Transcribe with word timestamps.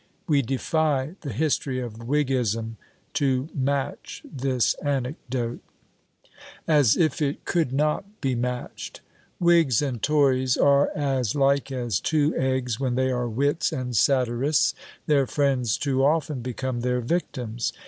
We 0.27 0.41
defy 0.41 1.13
the 1.21 1.31
history 1.31 1.79
of 1.79 2.07
Whiggism 2.07 2.75
to 3.13 3.49
match 3.53 4.23
this 4.25 4.73
anecdote," 4.83 5.59
as 6.67 6.97
if 6.97 7.21
it 7.21 7.45
could 7.45 7.71
not 7.71 8.19
be 8.19 8.33
matched! 8.33 9.01
Whigs 9.39 9.79
and 9.79 10.01
Tories 10.01 10.57
are 10.57 10.89
as 10.95 11.35
like 11.35 11.71
as 11.71 11.99
two 11.99 12.33
eggs 12.35 12.79
when 12.79 12.95
they 12.95 13.11
are 13.11 13.29
wits 13.29 13.71
and 13.71 13.95
satirists; 13.95 14.73
their 15.05 15.27
friends 15.27 15.77
too 15.77 16.03
often 16.03 16.41
become 16.41 16.81
their 16.81 17.01
victims! 17.01 17.71